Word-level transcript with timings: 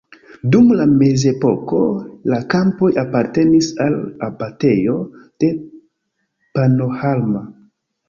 Dum 0.53 0.69
la 0.77 0.87
mezepoko 0.93 1.81
la 2.33 2.39
kampoj 2.55 2.91
apartenis 3.03 3.71
al 3.87 4.01
abatejo 4.31 4.99
de 5.23 5.55
Pannonhalma. 6.59 7.49